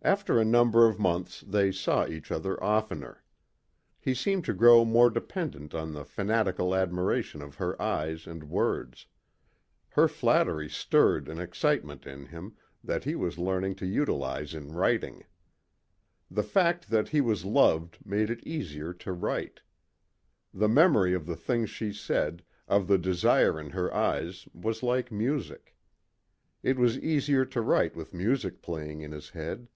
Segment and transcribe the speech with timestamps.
[0.00, 3.22] After a number of months they saw each other oftener.
[4.00, 9.06] He seemed to grow more dependent on the fanatical admiration of her eyes and words.
[9.90, 15.24] Her flattery stirred an excitement in him that he was learning to utilize in writing.
[16.30, 19.60] The fact that he was loved made it easier to write.
[20.54, 25.12] The memory of the things she said, of the desire in her eyes was like
[25.12, 25.76] music.
[26.62, 29.68] It was easier to write with music playing in his head.